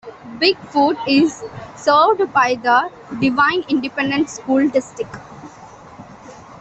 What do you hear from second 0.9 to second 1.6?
is